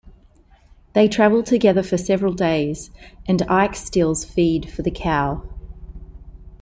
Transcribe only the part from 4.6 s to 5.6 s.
for the cow.